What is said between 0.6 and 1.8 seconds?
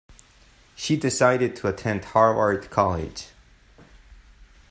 She decided to